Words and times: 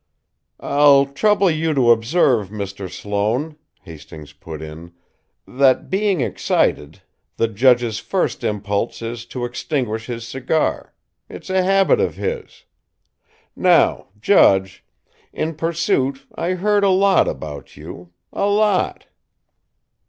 "I'll 0.63 1.05
trouble 1.05 1.51
you 1.51 1.75
to 1.75 1.91
observe, 1.91 2.49
Mr. 2.49 2.91
Sloane," 2.91 3.55
Hastings 3.83 4.33
put 4.33 4.59
in, 4.59 4.93
"that, 5.47 5.91
being 5.91 6.21
excited, 6.21 7.03
the 7.37 7.47
judge's 7.47 7.99
first 7.99 8.43
impulse 8.43 9.03
is 9.03 9.27
to 9.27 9.45
extinguish 9.45 10.07
his 10.07 10.27
cigar: 10.27 10.95
it's 11.29 11.51
a 11.51 11.61
habit 11.61 11.99
of 11.99 12.15
his. 12.15 12.65
Now, 13.55 14.07
judge, 14.19 14.83
in 15.31 15.53
Pursuit 15.53 16.25
I 16.33 16.53
heard 16.53 16.83
a 16.83 16.89
lot 16.89 17.27
about 17.27 17.77
you 17.77 18.11
a 18.33 18.47
lot." 18.47 19.05